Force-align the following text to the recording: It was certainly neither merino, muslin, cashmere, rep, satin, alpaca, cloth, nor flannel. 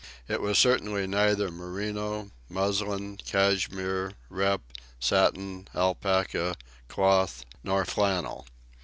It 0.27 0.41
was 0.41 0.57
certainly 0.57 1.05
neither 1.05 1.51
merino, 1.51 2.31
muslin, 2.49 3.17
cashmere, 3.23 4.13
rep, 4.29 4.61
satin, 4.99 5.67
alpaca, 5.75 6.55
cloth, 6.87 7.45
nor 7.63 7.85
flannel. 7.85 8.47